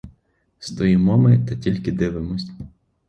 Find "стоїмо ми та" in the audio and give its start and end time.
0.59-1.55